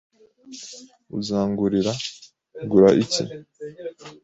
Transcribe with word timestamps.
"Uzangurira?" 1.17 1.93
"Gura 2.69 2.89
iki?" 3.03 3.23